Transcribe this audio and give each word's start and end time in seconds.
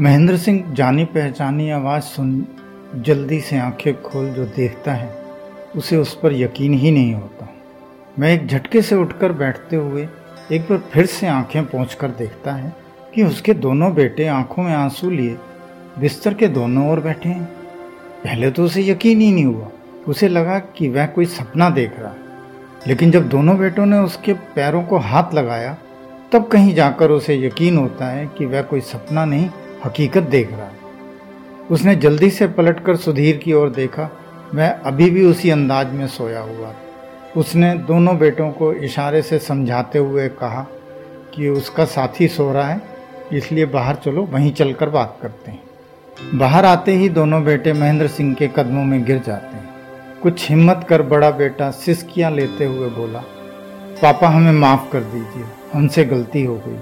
महेंद्र 0.00 0.36
सिंह, 0.36 0.72
जानी 0.72 1.04
पहचानी 1.04 1.70
आवाज़ 1.70 2.02
सुन, 2.02 2.46
जल्दी 2.96 3.40
से 3.40 3.58
आँखें 3.58 4.02
खोल 4.02 4.30
जो 4.30 4.44
देखता 4.44 4.92
है, 4.92 5.22
उसे 5.76 5.96
उस 5.96 6.18
पर 6.20 6.32
यकीन 6.32 6.74
ही 6.74 6.90
नहीं 6.90 7.14
होता। 7.14 7.48
मैं 8.18 8.34
एक 8.34 8.46
झटके 8.46 8.82
से 8.82 8.94
उठकर 8.94 9.32
बैठते 9.32 9.76
हुए 9.76 10.08
एक 10.52 10.62
बार 10.62 10.78
फिर 10.78 11.06
से 11.06 11.26
आँखें 11.26 11.64
कर 11.94 12.08
देखता 12.08 12.52
है 12.52 12.76
कि 13.14 13.22
उसके 13.22 13.54
दोनों 13.54 13.94
बेटे 13.94 14.26
आँखों 14.26 14.62
में 14.62 14.74
आँसू 14.74 15.10
लिए, 15.10 15.36
बिस्तर 15.98 16.34
के 16.34 16.48
दोनों 16.48 16.90
ओर 16.90 17.00
बैठे 17.00 17.28
हैं। 17.28 17.44
पहले 18.24 18.50
तो 18.50 18.64
उसे 18.64 18.82
यकीन 18.82 19.20
ही 19.20 19.32
नहीं 19.32 19.44
हुआ। 19.44 19.68
उसे 20.08 20.28
लगा 20.28 20.58
कि 20.58 20.88
वह 20.88 21.06
कोई 21.06 21.24
सपना 21.24 21.70
देख 21.70 21.92
रहा 21.98 22.14
लेकिन 22.86 23.10
जब 23.10 23.28
दोनों 23.28 23.58
बेटों 23.58 23.86
ने 23.86 23.98
उसके 23.98 24.32
पैरों 24.32 24.82
को 24.82 24.96
हाथ 24.96 25.34
लगाया, 25.34 25.76
तब 26.32 26.46
कहीं 26.46 26.74
जाकर 26.74 27.10
उसे 27.10 27.46
यकीन 27.46 27.76
होता 27.76 28.06
है 28.06 28.26
कि 28.26 28.46
वह 28.46 28.62
कोई 28.62 28.80
सपना 28.80 29.24
नहीं 29.24 29.50
हकीकत 29.84 30.22
देख 30.22 30.50
रहा 30.52 30.66
है। 30.66 30.76
उसने 31.70 31.94
जल्दी 31.96 32.30
से 32.30 32.46
पलटकर 32.48 32.96
सुधीर 32.96 33.36
की 33.36 33.52
ओर 33.52 33.70
देखा। 33.70 34.10
वह 34.54 34.68
अभी 34.68 35.10
भी 35.10 35.24
उसी 35.24 35.50
अंदाज 35.50 35.92
में 35.92 36.06
सोया 36.06 36.40
हुआ। 36.40 36.74
उसने 37.36 37.74
दोनों 37.78 38.16
बेटों 38.18 38.50
को 38.50 38.72
इशारे 38.72 39.22
से 39.22 39.38
समझाते 39.38 39.98
हुए 39.98 40.28
कहा 40.28 40.66
कि 41.34 41.48
उसका 41.48 41.84
साथी 41.84 42.28
सो 42.28 42.52
रहा 42.52 42.68
है, 42.68 42.80
इसलिए 43.32 43.66
बाहर 43.66 43.94
चलो, 43.94 44.22
वहीं 44.24 44.52
चलकर 44.52 44.88
बात 44.88 45.18
करते 45.22 45.50
हैं। 45.50 46.38
बाहर 46.38 46.64
आते 46.64 46.92
ही 46.92 47.08
दोनों 47.08 47.44
बेटे 47.44 47.72
महेंद्र 47.72 48.06
सिंह 48.08 48.34
के 48.34 48.48
कदमों 48.48 48.84
में 48.84 49.02
गिर 49.04 49.22
जाते 49.26 49.56
हैं। 49.56 49.68
कुछ 50.22 50.48
हिम्मत 50.50 50.86
कर 50.88 51.02
बड़ा 51.02 51.30
बेटा 51.30 51.70
सिसकियाँ 51.70 52.30
लेते 52.30 52.64
हुए 52.64 52.88
बोला, 52.90 53.18
पापा 54.02 54.28
हमें 54.28 54.52
माफ़ 54.52 54.90
कर 54.92 55.00
दीजिए, 55.02 55.44
हमसे 55.72 56.04
गलती 56.04 56.44
हो 56.44 56.54
गई। 56.66 56.78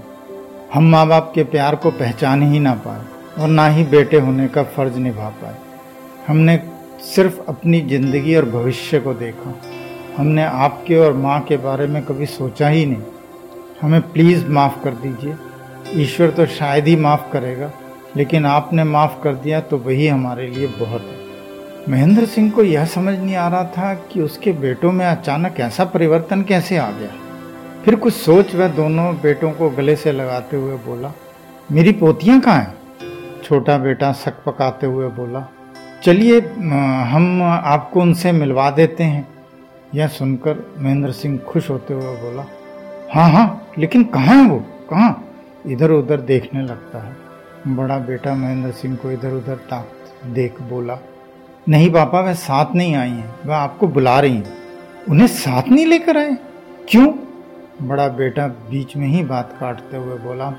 हम 0.77 0.85
माँ 0.85 1.07
बाप 1.09 1.31
के 1.35 1.43
प्यार 1.45 1.75
को 1.77 1.91
पहचान 1.91 2.43
ही 2.43 2.59
ना 2.61 2.73
पाए 2.75 3.43
और 3.43 3.49
ना 3.49 3.67
ही 3.69 3.85
बेटे 3.85 4.19
होने 4.21 4.49
का 4.49 4.63
फ़र्ज़ 4.63 4.99
निभा 4.99 5.29
पाए। 5.29 5.55
हमने 6.27 6.59
सिर्फ़ 7.05 7.39
अपनी 7.49 7.81
ज़िंदगी 7.81 8.35
और 8.37 8.45
भविष्य 8.45 9.01
को 9.01 9.15
देखा। 9.15 9.55
हमने 10.17 10.45
आपके 10.45 10.97
और 10.97 11.13
माँ 11.13 11.41
के 11.41 11.57
बारे 11.57 11.87
में 11.87 12.03
कभी 12.03 12.27
सोचा 12.27 12.69
ही 12.69 12.85
नहीं। 12.87 13.03
हमें 13.83 14.01
प्लीज़ 14.13 14.47
माफ़ 14.47 14.83
कर 14.85 14.95
दीजिए। 14.95 15.37
ईश्वर 16.03 16.31
तो 16.31 16.47
शायद 16.47 16.89
ही 16.89 16.97
माफ़ 16.97 17.31
करेगा, 17.33 17.73
लेकिन 18.17 18.47
आपने 18.47 18.85
माफ़ 18.85 19.21
कर 19.23 19.35
दिया 19.35 19.61
तो 19.61 19.79
वही 19.79 20.07
हमारे 20.07 20.47
लिए 20.47 20.67
बहुत 20.67 21.03
है। 21.03 21.93
महेंद्र 21.93 22.27
सिंह 22.27 22.51
को 22.51 22.63
यह 22.63 22.85
समझ 22.85 23.19
नहीं 23.19 23.37
आ 23.37 23.49
रहा 23.49 23.65
था 23.65 23.95
कि 23.95 24.21
उसके 24.21 24.53
बेटों 24.53 24.93
में 24.93 25.07
अचानक 25.07 25.61
ऐसा 25.61 25.85
परिवर्तन 25.85 26.43
कैसे 26.43 26.77
आ 26.77 26.91
गया। 26.91 27.26
फिर 27.87 27.95
कुछ 27.95 28.13
सोच 28.15 28.55
वह 28.55 28.69
दोनों 28.69 29.15
बेटों 29.15 29.51
को 29.53 29.69
गले 29.71 29.95
से 29.97 30.13
लगाते 30.13 30.57
हुए 30.57 30.77
बोला, 30.77 31.13
मेरी 31.73 31.91
पोतियाँ 31.93 32.39
कहाँ 32.41 32.61
हैं? 32.61 33.43
छोटा 33.45 33.77
बेटा 33.79 34.11
सक 34.13 34.43
पकाते 34.47 34.87
हुए 34.87 35.09
बोला, 35.09 35.47
चलिए 36.05 36.41
हम 37.11 37.43
आपको 37.45 38.01
उनसे 38.01 38.33
मिलवा 38.33 38.71
देते 38.71 39.05
हैं। 39.05 39.27
यह 39.95 40.09
सुनकर 40.09 40.65
महेंद्र 40.79 41.13
सिंह 41.13 41.39
खुश 41.49 41.69
होते 41.71 41.95
हुए 41.95 42.15
बोला 42.17 42.47
हाँ 43.13 43.29
हाँ 43.33 43.69
लेकिन 43.79 44.05
कहाँ 44.07 44.35
है 44.35 44.49
वो? 44.49 44.59
कहाँ? 44.91 45.23
इधर 45.67 45.91
उधर 45.91 46.21
देखने 46.23 46.63
लगता 46.63 47.05
है। 47.05 47.75
बड़ा 47.77 47.99
बेटा 48.01 48.35
महेंद्र 48.35 48.71
सिंह 48.73 48.97
को 48.97 49.11
इधर 49.11 49.33
उधर 49.33 49.57
ताक 49.71 50.25
देख 50.35 50.61
बोला, 50.63 50.99
नहीं 51.67 51.93
पापा, 51.93 52.21
वह 52.21 52.35
साथ 52.35 52.75
नहीं 52.75 52.95
आई 52.97 53.11
हैं, 53.11 53.35
वह 53.47 53.57
आपको 53.57 53.89
बुला 53.89 54.19
रही 54.21 54.35
हैं। 54.35 54.57
उन्हें 55.11 55.27
साथ 55.29 55.69
नहीं 55.69 55.87
लेकर 55.87 56.17
आए? 56.17 56.37
क्यों? 56.89 57.13
बड़ा 57.83 58.09
बेटा 58.09 58.47
बीच 58.47 58.97
में 58.97 59.09
ही 59.09 59.23
बात 59.25 59.57
काटते 59.61 59.97
हुए 59.97 60.19
बोला, 60.19 60.51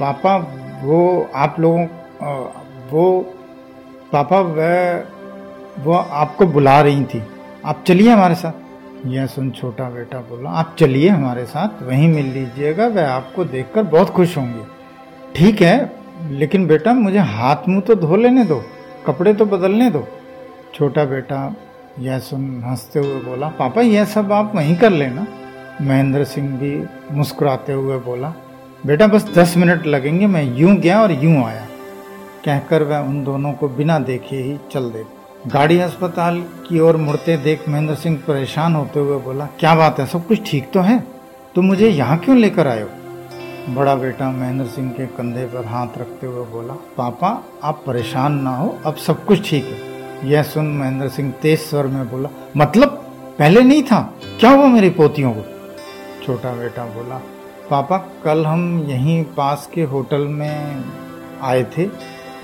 पापा, 0.00 0.36
वो 0.82 1.30
आप 1.34 1.56
लोगों 1.60 1.86
वो, 2.90 3.20
पापा, 4.12 4.40
वह, 4.40 5.04
वो 5.78 5.92
आपको 5.92 6.46
बुला 6.46 6.80
रही 6.80 7.04
थी। 7.04 7.22
आप 7.64 7.84
चलिए 7.86 8.10
हमारे 8.10 8.34
साथ। 8.34 8.52
यह 9.06 9.26
सुन 9.26 9.50
छोटा 9.50 9.90
बेटा 9.90 10.18
बोला, 10.18 10.50
आप 10.50 10.76
चलिए 10.78 11.08
हमारे 11.08 11.44
साथ, 11.44 11.82
वहीं 11.82 12.08
मिल 12.08 12.26
लीजिएगा, 12.26 12.86
वह 12.86 13.08
आपको 13.08 13.44
देखकर 13.44 13.82
बहुत 13.82 14.10
खुश 14.10 14.38
होंगे। 14.38 14.64
ठीक 15.36 15.62
है, 15.62 15.92
लेकिन 16.30 16.66
बेटा, 16.66 16.92
मुझे 16.92 17.18
हाथ 17.18 17.56
मुँह 17.68 17.80
तो 17.80 17.94
धो 17.94 18.16
लेने 18.16 18.44
दो, 18.44 18.62
कपड़े 19.06 19.34
तो 19.34 19.46
बदलने 19.46 19.90
दो। 19.90 20.08
छोटा 20.74 21.04
बेटा 21.04 21.54
यह 21.98 22.18
सुन 22.18 22.62
हँसते 22.66 22.98
हुए 22.98 23.20
बोला, 23.20 23.48
पापा, 23.48 23.80
यह 23.80 24.04
सब 24.04 24.32
आप 24.32 24.52
वहीं 24.54 24.76
कर 24.76 24.90
लेना। 24.90 25.26
महेंद्र 25.80 26.24
सिंह 26.24 26.48
भी 26.58 26.72
मुस्कुराते 27.12 27.72
हुए 27.72 27.98
बोला, 27.98 28.32
बेटा, 28.86 29.06
बस 29.06 29.24
दस 29.34 29.56
मिनट 29.56 29.86
लगेंगे, 29.86 30.26
मैं 30.26 30.44
यूँ 30.56 30.74
गया 30.76 31.00
और 31.02 31.12
यूँ 31.12 31.42
आया। 31.44 31.66
कहकर 32.44 32.82
वह 32.82 32.98
उन 32.98 33.22
दोनों 33.24 33.52
को 33.52 33.68
बिना 33.68 33.98
देखे 33.98 34.36
ही 34.36 34.56
चल 34.72 34.90
दे। 34.90 35.04
गाड़ी 35.46 35.78
अस्पताल 35.80 36.40
की 36.68 36.80
ओर 36.80 36.96
मुड़ते 36.96 37.36
देख 37.36 37.68
महेंद्र 37.68 37.94
सिंह 37.94 38.16
परेशान 38.28 38.74
होते 38.74 39.00
हुए 39.00 39.18
बोला, 39.18 39.46
क्या 39.60 39.74
बात 39.74 40.00
है, 40.00 40.06
सब 40.06 40.26
कुछ 40.26 40.50
ठीक 40.50 40.70
तो 40.72 40.80
है? 40.80 40.98
तुम 41.54 41.64
मुझे 41.64 41.88
यहाँ 41.88 42.18
क्यों 42.18 42.36
लेकर 42.38 42.66
आयो 42.66 42.88
बड़ा 43.68 43.94
बेटा 43.94 44.30
महेंद्र 44.30 44.66
सिंह 44.66 44.90
के 44.90 45.06
कंधे 45.06 45.44
पर 45.46 45.66
हाथ 45.66 45.98
रखते 45.98 46.26
हुए 46.26 46.44
बोला, 46.46 46.74
पापा, 46.96 47.28
आप 47.62 47.82
परेशान 47.86 48.40
ना 48.40 48.56
हो, 48.56 48.76
अब 48.86 48.96
सब 48.96 49.24
कुछ 49.24 49.48
ठीक 49.50 49.64
है। 49.64 50.30
यह 50.30 50.42
सुन 50.42 50.66
महेंद्र 50.78 51.08
सिंह 51.08 51.32
तेज 51.42 51.58
स्वर 51.60 51.86
में 51.86 52.10
बोला 52.10 52.28
मतलब 52.56 52.88
पहले 53.38 53.62
नहीं 53.62 53.82
था? 53.82 54.00
क्या 54.40 54.50
हुआ 54.50 54.66
मेरी 54.66 54.90
पोतियों 54.90 55.32
को? 55.32 55.44
छोटा 56.22 56.52
बेटा 56.52 56.84
बोला, 56.86 57.16
पापा, 57.70 57.96
कल 58.24 58.44
हम 58.46 58.84
यहीं 58.88 59.22
पास 59.36 59.68
के 59.74 59.82
होटल 59.84 60.26
में 60.30 60.84
आए 61.42 61.62
थे। 61.76 61.86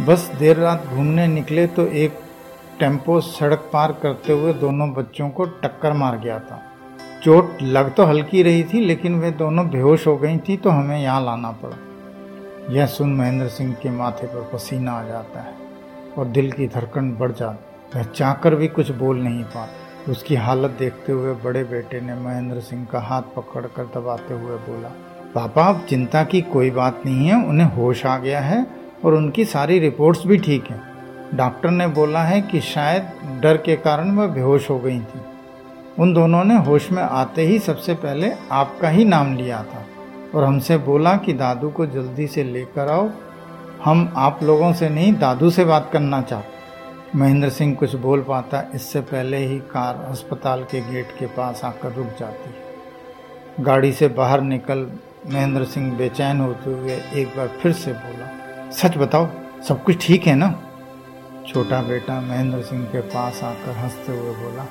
बस 0.04 0.30
देर 0.38 0.56
रात 0.56 0.86
घूमने 0.86 1.26
निकले 1.26 1.66
तो 1.68 1.86
एक 1.86 2.18
टेंपो 2.80 3.20
सड़क 3.20 3.68
पार 3.72 3.92
करते 4.02 4.32
हुए 4.32 4.52
दोनों 4.54 4.92
बच्चों 4.92 5.28
को 5.30 5.44
टक्कर 5.62 5.92
मार 5.92 6.18
गया 6.18 6.38
था। 6.40 6.62
चोट 7.22 7.62
लग 7.62 7.94
तो 7.94 8.04
हल्की 8.04 8.42
रही 8.42 8.62
थी, 8.64 8.80
लेकिन 8.80 9.18
वे 9.20 9.30
दोनों 9.30 9.68
बेहोश 9.70 10.06
हो 10.06 10.16
गई 10.16 10.38
थी 10.38 10.56
तो 10.56 10.70
हमें 10.70 10.98
यहाँ 10.98 11.24
लाना 11.24 11.50
पड़ा। 11.62 11.76
यह 12.70 12.86
सुन 12.86 13.14
महेंद्र 13.14 13.48
सिंह 13.48 13.72
के 13.74 13.90
माथे 13.90 14.26
पर 14.26 14.48
पसीना 14.52 14.92
आ 14.92 15.02
जाता 15.02 15.40
है 15.40 15.54
और 16.18 16.26
दिल 16.28 16.50
की 16.52 16.66
धड़कन 16.68 17.10
बढ़ 17.12 17.32
जाती 17.32 17.96
वह 17.96 18.04
चाहकर 18.04 18.54
भी 18.54 18.68
कुछ 18.68 18.90
बोल 18.92 19.18
नहीं 19.18 19.44
पाता। 19.44 19.86
उसकी 20.08 20.34
हालत 20.34 20.70
देखते 20.70 21.12
हुए 21.12 21.34
बड़े 21.34 21.64
बेटे 21.64 22.00
ने 22.00 22.14
महेंद्र 22.14 22.60
सिंह 22.60 22.86
का 22.92 23.00
हाथ 23.00 23.22
पकड़कर 23.22 23.84
दबाते 23.84 24.34
हुए 24.34 24.56
बोला, 24.56 24.88
पापा, 25.34 25.62
अब 25.62 25.86
चिंता 25.88 26.24
की 26.24 26.40
कोई 26.40 26.70
बात 26.70 27.02
नहीं 27.06 27.28
है, 27.28 27.46
उन्हें 27.46 27.72
होश 27.72 28.06
आ 28.06 28.18
गया 28.18 28.40
है 28.40 28.66
और 29.04 29.14
उनकी 29.14 29.44
सारी 29.44 29.78
रिपोर्ट्स 29.78 30.26
भी 30.26 30.38
ठीक 30.38 30.64
हैं। 30.70 30.82
डॉक्टर 31.34 31.70
ने 31.70 31.86
बोला 31.86 32.22
है 32.22 32.40
कि 32.42 32.60
शायद 32.60 33.08
डर 33.42 33.56
के 33.56 33.76
कारण 33.76 34.10
वह 34.10 34.26
बेहोश 34.26 34.70
हो 34.70 34.78
गई 34.78 35.00
थी। 35.00 35.20
उन 35.98 36.14
दोनों 36.14 36.44
ने 36.44 36.58
होश 36.58 36.92
में 36.92 37.02
आते 37.02 37.42
ही 37.42 37.58
सबसे 37.58 37.94
पहले 37.94 38.32
आपका 38.52 38.88
ही 38.88 39.04
नाम 39.04 39.36
लिया 39.36 39.62
था 39.62 39.84
और 40.34 40.44
हमसे 40.44 40.78
बोला 40.78 41.16
कि, 41.16 41.32
दादू 41.32 41.68
को 41.70 41.86
जल्दी 41.86 42.26
से 42.26 42.44
लेकर 42.44 42.88
आओ। 42.88 43.10
हम 43.84 44.12
आप 44.16 44.42
लोगों 44.42 44.72
से 44.72 44.88
नहीं, 44.88 45.14
दादू 45.14 45.50
से 45.50 45.64
बात 45.64 45.90
करना 45.92 46.22
चाहते 46.22 46.57
महेंद्र 47.16 47.48
सिंह 47.48 47.74
कुछ 47.74 47.94
बोल 47.96 48.20
पाता, 48.22 48.62
इससे 48.74 49.00
पहले 49.00 49.36
ही 49.36 49.58
कार 49.66 50.00
अस्पताल 50.10 50.62
के 50.64 50.80
गेट 50.82 51.14
के 51.18 51.26
पास 51.26 51.60
आकर 51.64 51.92
रुक 51.92 52.06
जाती। 52.18 53.62
गाड़ी 53.64 53.92
से 53.92 54.08
बाहर 54.08 54.40
निकल 54.40 54.86
महेंद्र 55.26 55.64
सिंह 55.64 55.96
बेचैन 55.98 56.40
होते 56.40 56.72
हुए 56.72 56.96
एक 57.14 57.36
बार 57.36 57.48
फिर 57.62 57.72
से 57.72 57.92
बोला, 57.92 58.28
सच 58.70 58.96
बताओ, 58.96 59.28
सब 59.68 59.82
कुछ 59.84 60.06
ठीक 60.06 60.26
है 60.26 60.34
ना? 60.34 60.50
छोटा 61.48 61.80
बेटा 61.82 62.20
महेंद्र 62.20 62.60
सिंह 62.62 62.84
के 62.84 63.00
पास 63.00 63.42
आकर 63.44 63.76
हँसते 63.76 64.12
हुए 64.12 64.34
बोला, 64.34 64.64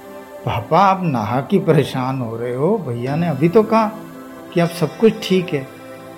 पापा, 0.46 0.80
आप 0.80 1.04
नहा 1.04 1.42
की 1.42 1.60
परेशान 1.60 2.22
हो 2.22 2.36
रहे 2.38 2.54
हो। 2.56 2.78
भैया 2.78 3.16
ने 3.16 3.28
अभी 3.28 3.50
तो 3.50 3.64
कहा 3.64 3.88
कि 4.54 4.60
अब 4.60 4.70
सब 4.70 4.98
कुछ 4.98 5.14
ठीक 5.24 5.54
है। 5.54 5.66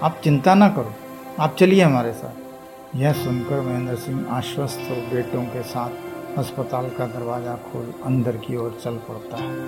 आप 0.03 0.19
चिंता 0.23 0.55
ना 0.55 0.69
करो, 0.69 0.93
आप 1.39 1.55
चलिए 1.59 1.81
हमारे 1.83 2.11
साथ। 2.13 2.97
यह 2.97 3.13
सुनकर 3.13 3.61
महेंद्र 3.61 3.95
सिंह 3.95 4.25
आश्वस्त 4.31 4.87
हो 4.89 4.95
बेटों 5.13 5.43
के 5.45 5.63
साथ 5.63 6.08
अस्पताल 6.39 6.89
का 6.89 7.05
दरवाज़ा 7.07 7.55
खोल 7.63 7.93
अंदर 8.05 8.37
की 8.37 8.55
ओर 8.55 8.77
चल 8.83 8.97
पड़ता 9.07 9.37
है। 9.37 9.67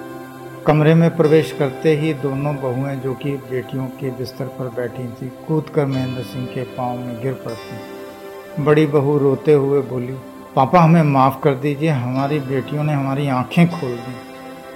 कमरे 0.65 0.93
में 0.95 1.09
प्रवेश 1.17 1.51
करते 1.51 1.95
ही 1.97 2.13
दोनों 2.13 2.55
बहुएँ 2.55 2.95
जो 2.95 3.13
कि 3.13 3.31
बेटियों 3.49 3.85
के 3.99 4.09
बिस्तर 4.09 4.45
पर 4.57 4.69
बैठी 4.69 5.07
थी 5.11 5.29
कूद 5.47 5.69
कर 5.69 5.85
महेंद्र 5.85 6.23
सिंह 6.23 6.45
के 6.45 6.63
पाँव 6.73 6.97
में 6.97 7.21
गिर 7.21 7.33
पड़ती। 7.45 8.63
बड़ी 8.63 8.85
बहू 8.87 9.17
रोते 9.17 9.53
हुए 9.53 9.81
बोली, 9.83 10.17
पापा, 10.55 10.79
हमें 10.79 11.03
माफ़ 11.03 11.39
कर 11.43 11.55
दीजिए, 11.55 11.89
हमारी 11.89 12.39
बेटियों 12.41 12.83
ने 12.83 12.93
हमारी 12.93 13.27
आँखें 13.29 13.69
खोल 13.69 13.91
दी। 13.91 14.15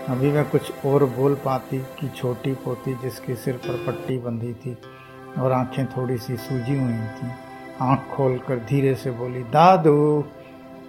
अभी 0.09 0.31
वह 0.31 0.43
कुछ 0.43 0.85
और 0.85 1.05
बोल 1.11 1.35
पाती 1.35 1.77
कि 1.99 2.07
छोटी 2.09 2.53
पोती 2.63 2.93
जिसके 2.93 3.35
सिर 3.35 3.55
पर 3.57 3.83
पट्टी 3.85 4.17
बंधी 4.17 4.53
थी 4.55 4.77
और 5.39 5.51
आँखें 5.51 5.85
थोड़ी 5.87 6.17
सी 6.17 6.35
सूजी 6.37 6.77
हुई 6.77 6.93
थी, 7.13 7.31
आँख 7.81 8.07
खोलकर 8.11 8.65
धीरे 8.69 8.95
से 8.95 9.11
बोली, 9.11 9.43
दादू 9.51 10.23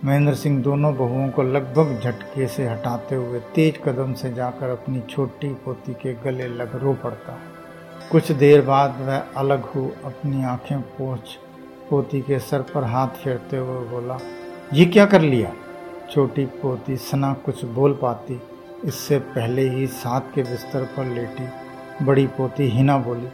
महेंद्र 0.04 0.34
सिंह 0.34 0.62
दोनों 0.62 0.94
बहुओं 0.96 1.28
को 1.28 1.42
लगभग 1.42 2.00
झटके 2.00 2.46
से 2.46 2.66
हटाते 2.68 3.14
हुए 3.14 3.38
तेज 3.54 3.78
कदम 3.84 4.12
से 4.12 4.32
जाकर 4.34 4.70
अपनी 4.70 5.00
छोटी 5.10 5.48
पोती 5.64 5.92
के 5.92 6.12
गले 6.14 6.48
लग 6.48 6.74
रो 6.82 6.92
पड़ता। 6.94 7.32
है 7.32 8.08
कुछ 8.10 8.30
देर 8.32 8.62
बाद 8.62 9.00
वह 9.00 9.22
अलग 9.36 9.64
हो 9.66 9.90
अपनी 10.04 10.44
आँखें 10.44 10.80
पोछ 10.80 11.36
पोती 11.90 12.20
के 12.20 12.38
सर 12.40 12.62
पर 12.64 12.84
हाथ 12.84 13.08
फेरते 13.16 13.56
हुए 13.56 13.84
बोला, 13.88 14.18
ये 14.74 14.84
क्या 14.86 15.06
कर 15.06 15.20
लिया? 15.20 15.52
छोटी 16.10 16.44
पोती 16.56 16.96
सना 16.96 17.32
कुछ 17.44 17.64
बोल 17.64 17.98
पाती, 18.02 18.40
इससे 18.84 19.18
पहले 19.18 19.68
ही 19.70 19.86
साथ 19.86 20.34
के 20.34 20.42
बिस्तर 20.42 20.84
पर 20.96 21.04
लेटी। 21.06 22.04
बड़ी 22.04 22.26
पोती 22.28 22.68
हिना 22.70 22.98
बोली, 22.98 23.28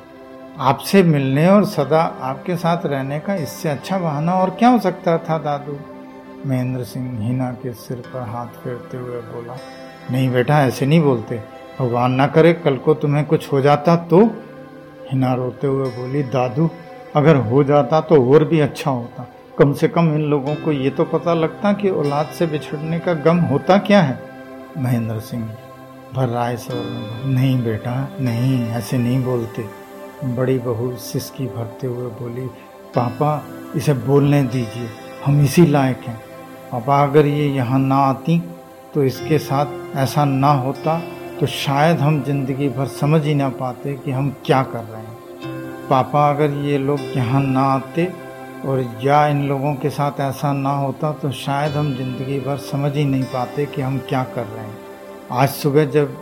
आपसे 0.58 1.02
मिलने 1.02 1.48
और 1.48 1.64
सदा 1.66 2.02
आपके 2.22 2.56
साथ 2.56 2.86
रहने 2.86 3.18
का 3.20 3.34
इससे 3.36 3.68
अच्छा 3.68 3.98
बहाना 3.98 4.34
और 4.34 4.50
क्या 4.50 4.68
हो 4.68 4.78
सकता 4.78 5.16
था, 5.18 5.38
दादू? 5.38 5.78
महेंद्र 6.46 6.84
सिंह 6.84 7.20
हिना 7.20 7.50
के 7.52 7.72
सिर 7.72 7.96
पर 7.96 8.20
हाथ 8.20 8.46
फेरते 8.46 8.96
हुए 8.96 9.20
बोला, 9.22 9.56
नहीं 10.10 10.30
बेटा, 10.30 10.60
ऐसे 10.62 10.86
नहीं 10.86 11.00
बोलते। 11.02 11.40
भगवान 11.80 12.12
ना 12.12 12.26
करे, 12.26 12.52
कल 12.52 12.76
को 12.76 12.94
तुम्हें 12.94 13.24
कुछ 13.26 13.52
हो 13.52 13.60
जाता 13.60 13.96
तो? 13.96 14.24
हिना 15.12 15.34
रोते 15.34 15.66
हुए 15.66 15.88
बोली, 15.88 16.22
दादू, 16.22 16.70
अगर 17.16 17.36
हो 17.36 17.64
जाता 17.64 18.00
तो 18.00 18.34
और 18.34 18.44
भी 18.44 18.60
अच्छा 18.60 18.90
होता। 18.90 19.26
कम 19.58 19.72
से 19.72 19.88
कम 19.88 20.14
इन 20.14 20.20
लोगों 20.20 20.54
को 20.54 20.72
ये 20.72 20.90
तो 20.90 21.04
पता 21.04 21.34
लगता 21.34 21.72
कि 21.72 21.90
औलाद 21.90 22.26
से 22.26 22.46
बिछड़ने 22.46 22.98
का 22.98 23.14
गम 23.14 23.38
होता 23.40 23.78
क्या 23.78 24.00
है? 24.02 24.18
महेंद्र 24.78 25.18
सिंह 25.20 25.44
भर 26.14 26.28
राय 26.28 26.56
स्वर 26.56 27.24
नहीं 27.26 27.62
बेटा, 27.64 28.08
नहीं, 28.20 28.68
ऐसे 28.68 28.98
नहीं 28.98 29.22
बोलते। 29.24 29.64
बड़ी 30.24 30.58
बहू 30.58 30.96
सिसकी 30.96 31.46
भरते 31.46 31.86
हुए 31.86 32.10
बोली, 32.10 32.46
पापा, 32.94 33.44
इसे 33.76 33.94
बोलने 33.94 34.42
दीजिए, 34.42 34.88
हम 35.24 35.44
इसी 35.44 35.66
लायक 35.66 35.98
हैं। 35.98 36.20
पापा 36.72 37.02
अगर 37.02 37.26
ये 37.26 37.46
यहाँ 37.48 37.78
ना 37.78 37.96
आती 38.00 38.38
तो 38.94 39.02
इसके 39.04 39.38
साथ 39.38 39.96
ऐसा 39.96 40.24
ना 40.24 40.52
होता 40.54 40.98
तो 41.40 41.46
शायद 41.46 41.98
हम 41.98 42.22
ज़िंदगी 42.24 42.68
भर 42.68 42.86
समझ 42.90 43.20
ही 43.24 43.34
ना 43.34 43.48
पाते 43.50 43.92
कि 43.94 44.10
हम 44.10 44.30
क्या 44.46 44.62
कर 44.64 44.84
रहे 44.84 45.00
हैं। 45.00 45.88
पापा, 45.88 46.28
अगर 46.30 46.50
ये 46.64 46.78
लोग 46.78 47.00
यहाँ 47.16 47.42
ना 47.42 47.64
आते 47.64 48.08
और 48.66 48.80
या 49.04 49.26
इन 49.28 49.46
लोगों 49.48 49.74
के 49.74 49.90
साथ 49.90 50.20
ऐसा 50.20 50.52
ना 50.52 50.70
होता 50.70 51.12
तो 51.12 51.30
शायद 51.34 51.72
हम 51.72 51.94
ज़िंदगी 51.96 52.40
भर 52.40 52.56
समझ 52.64 52.96
ही 52.96 53.04
नहीं 53.04 53.24
पाते 53.24 53.66
कि 53.66 53.82
हम 53.82 53.98
क्या 54.08 54.24
कर 54.26 54.44
रहे 54.44 54.64
हैं। 54.64 54.76
आज 55.32 55.48
सुबह 55.50 55.84
जब 55.86 56.18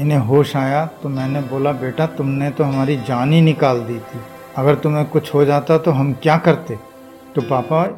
इन्हें 0.00 0.18
होश 0.18 0.56
आया 0.56 0.84
तो 1.02 1.08
मैंने 1.08 1.40
बोला, 1.48 1.72
बेटा, 1.72 2.06
तुमने 2.08 2.50
तो 2.50 2.64
हमारी 2.64 2.96
जान 2.98 3.32
ही 3.32 3.40
निकाल 3.42 3.80
दी 3.80 3.98
थी। 3.98 4.20
अगर 4.56 4.74
तुम्हें 4.76 5.04
कुछ 5.06 5.34
हो 5.34 5.44
जाता 5.44 5.78
तो 5.78 5.90
हम 5.92 6.12
क्या 6.12 6.36
करते? 6.38 6.78
तो 7.34 7.42
पापा 7.42 7.88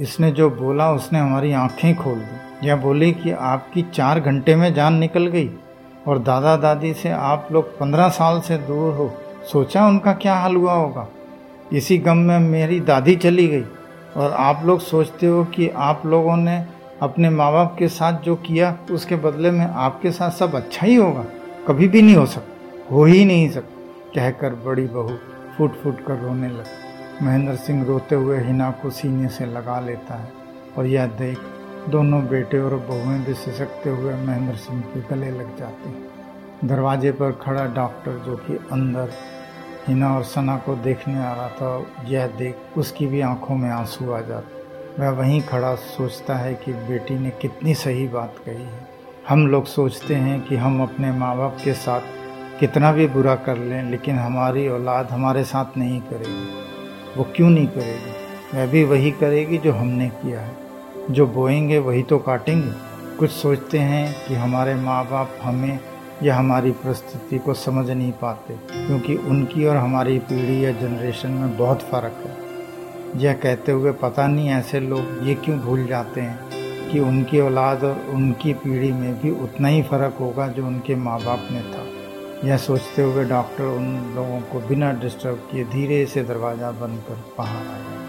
इसने 0.00 0.30
जो 0.30 0.50
बोला 0.50 0.92
उसने 0.92 1.18
हमारी 1.18 1.52
आँखें 1.52 1.96
खोल 1.96 2.14
दी। 2.14 2.66
यह 2.66 2.76
बोली 2.76 3.12
कि 3.12 3.30
आपकी 3.30 3.82
चार 3.82 4.20
घंटे 4.20 4.56
में 4.56 4.74
जान 4.74 4.94
निकल 4.94 5.26
गई 5.26 5.50
और 6.08 6.18
दादा 6.18 6.56
दादी 6.56 6.94
से 6.94 7.10
आप 7.10 7.48
लोग 7.52 7.78
पंद्रह 7.78 8.08
साल 8.08 8.40
से 8.40 8.56
दूर 8.56 8.94
हो। 8.94 9.14
सोचा 9.52 9.86
उनका 9.86 10.12
क्या 10.12 10.34
हाल 10.34 10.56
हुआ 10.56 10.72
होगा? 10.72 11.08
इसी 11.72 11.98
गम 11.98 12.16
में 12.16 12.38
मेरी 12.38 12.80
दादी 12.80 13.16
चली 13.16 13.48
गई 13.48 13.64
और 14.16 14.32
आप 14.32 14.62
लोग 14.64 14.80
सोचते 14.80 15.26
हो 15.26 15.44
कि 15.44 15.68
आप 15.68 16.02
लोगों 16.06 16.36
ने 16.36 16.66
अपने 17.02 17.30
माँ 17.30 17.52
बाप 17.52 17.76
के 17.78 17.88
साथ 17.88 18.12
जो 18.12 18.34
किया, 18.34 18.76
उसके 18.90 19.16
बदले 19.16 19.50
में 19.50 19.66
आपके 19.66 20.10
साथ 20.10 20.30
सब 20.30 20.54
अच्छा 20.54 20.86
ही 20.86 20.94
होगा। 20.94 21.24
कभी 21.68 21.88
भी 21.88 22.02
नहीं 22.02 22.16
हो 22.16 22.26
सकता। 22.26 22.94
हो 22.94 23.04
ही 23.04 23.24
नहीं 23.24 23.50
सकता। 23.50 23.82
कहकर 24.14 24.54
बड़ी 24.54 24.86
बहू 24.86 25.16
फुट 25.58 25.74
फुट 25.82 26.06
कर 26.06 26.14
रोने 26.14 26.48
लगी। 26.48 26.83
महेंद्र 27.22 27.56
सिंह 27.56 27.84
रोते 27.84 28.14
हुए 28.14 28.38
हिना 28.38 28.70
को 28.70 28.90
सीने 28.90 29.28
से 29.28 29.46
लगा 29.46 29.80
लेता 29.80 30.14
है। 30.14 30.32
और 30.78 30.86
यह 30.86 31.06
देख 31.06 31.38
दोनों 31.88 32.26
बेटे 32.26 32.60
और 32.60 32.74
बहुएँ 32.74 33.18
भी 33.18 33.34
सिसकते 33.34 33.90
हुए 33.90 34.14
महेंद्र 34.14 34.56
सिंह 34.56 34.80
के 34.80 35.00
गले 35.00 35.30
लग 35.30 35.58
जाते 35.58 35.88
हैं। 35.88 36.08
दरवाजे 36.64 37.12
पर 37.12 37.32
खड़ा 37.32 37.66
डॉक्टर 37.66 38.22
जो 38.26 38.36
कि 38.36 38.56
अंदर 38.72 39.10
हिना 39.88 40.16
और 40.16 40.24
सना 40.24 40.56
को 40.56 40.76
देखने 40.76 41.18
आ 41.18 41.32
रहा 41.32 41.48
था, 41.48 41.86
यह 42.04 42.26
देख 42.26 42.78
उसकी 42.78 43.06
भी 43.06 43.20
आँखों 43.20 43.56
में 43.56 43.70
आँसू 43.70 44.12
आ 44.12 44.20
जाते 44.20 44.54
वह 44.98 45.10
वहीं 45.10 45.42
खड़ा 45.42 45.74
सोचता 45.74 46.34
है 46.34 46.54
कि 46.54 46.72
बेटी 46.72 47.18
ने 47.18 47.30
कितनी 47.30 47.74
सही 47.74 48.08
बात 48.08 48.34
कही 48.46 48.62
है। 48.62 48.88
हम 49.28 49.46
लोग 49.46 49.66
सोचते 49.66 50.14
हैं 50.14 50.46
कि 50.46 50.56
हम 50.56 50.82
अपने 50.82 51.12
माँ 51.12 51.36
बाप 51.36 51.56
के 51.64 51.72
साथ 51.72 52.00
कितना 52.60 52.92
भी 52.92 53.06
बुरा 53.06 53.34
कर 53.34 53.56
लें, 53.56 53.82
लेकिन 53.82 54.18
हमारी 54.18 54.68
औलाद 54.68 55.08
हमारे 55.10 55.44
साथ 55.44 55.78
नहीं 55.78 56.00
करेगी। 56.00 56.73
वो 57.16 57.26
क्यों 57.36 57.50
नहीं 57.50 57.66
करेगी? 57.66 58.12
वह 58.56 58.66
भी 58.66 58.84
वही 58.84 59.10
करेगी 59.10 59.58
जो 59.58 59.72
हमने 59.72 60.08
किया 60.08 60.40
है। 60.40 60.56
जो 61.10 61.26
बोएँगे, 61.26 61.78
वही 61.78 62.02
तो 62.02 62.18
काटेंगे। 62.18 62.94
कुछ 63.18 63.30
सोचते 63.30 63.78
हैं 63.78 64.26
कि 64.28 64.34
हमारे 64.34 64.74
माँ 64.74 65.04
बाप 65.04 65.30
हमें 65.42 65.78
या 66.22 66.36
हमारी 66.36 66.70
परिस्थिति 66.70 67.38
को 67.38 67.54
समझ 67.54 67.90
नहीं 67.90 68.12
पाते, 68.12 68.54
क्योंकि 68.86 69.16
उनकी 69.16 69.64
और 69.64 69.76
हमारी 69.76 70.18
पीढ़ी 70.18 70.64
या 70.64 70.72
जनरेशन 70.72 71.30
में 71.30 71.56
बहुत 71.56 71.80
फ़र्क 71.82 72.24
है। 72.26 72.44
यह 73.20 73.32
कहते 73.32 73.72
हुए 73.72 73.92
पता 73.92 74.26
नहीं 74.26 74.48
ऐसे 74.48 74.80
लोग 74.80 75.20
ये 75.22 75.34
क्यों 75.34 75.58
भूल 75.58 75.86
जाते 75.86 76.20
हैं 76.20 76.40
कि 76.90 77.00
उनकी 77.00 77.40
औलाद 77.40 77.84
और 77.84 78.06
उनकी 78.10 78.54
पीढ़ी 78.54 78.92
में 78.92 79.22
भी 79.22 79.30
उतना 79.30 79.68
ही 79.68 79.82
फ़र्क 79.82 80.16
होगा 80.20 80.48
जो 80.48 80.66
उनके 80.66 80.94
माँ 80.94 81.20
बाप 81.20 81.48
में 81.50 81.72
था। 81.72 81.83
यह 82.44 82.56
सोचते 82.56 83.02
हुए 83.02 83.24
डॉक्टर 83.24 83.64
उन 83.64 83.86
लोगों 84.14 84.40
को 84.42 84.60
बिना 84.68 84.92
डिस्टर्ब 85.00 85.48
किए 85.50 85.64
धीरे 85.64 86.04
से 86.06 86.22
दरवाज़ा 86.24 86.70
बंद 86.80 87.02
कर 87.08 87.24
बाहर 87.38 87.66
आया। 87.66 88.03